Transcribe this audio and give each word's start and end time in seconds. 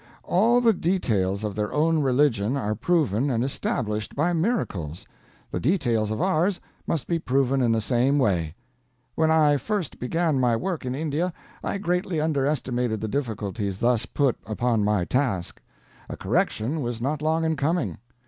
All 0.23 0.61
the 0.61 0.73
details 0.73 1.43
of 1.43 1.53
their 1.55 1.71
own 1.71 1.99
religion 2.01 2.57
are 2.57 2.73
proven 2.73 3.29
and 3.29 3.43
established 3.43 4.15
by 4.15 4.33
miracles; 4.33 5.05
the 5.51 5.59
details 5.59 6.09
of 6.09 6.19
ours 6.19 6.59
must 6.87 7.05
be 7.05 7.19
proven 7.19 7.61
in 7.61 7.71
the 7.71 7.81
same 7.81 8.17
way. 8.17 8.55
When 9.13 9.29
I 9.29 9.57
first 9.57 9.99
began 9.99 10.39
my 10.39 10.55
work 10.55 10.87
in 10.87 10.95
India 10.95 11.31
I 11.63 11.77
greatly 11.77 12.19
underestimated 12.19 12.99
the 12.99 13.07
difficulties 13.07 13.77
thus 13.77 14.07
put 14.07 14.37
upon 14.47 14.83
my 14.83 15.05
task. 15.05 15.61
A 16.09 16.17
correction 16.17 16.81
was 16.81 16.99
not 16.99 17.21
long 17.21 17.45
in 17.45 17.55
coming. 17.55 17.99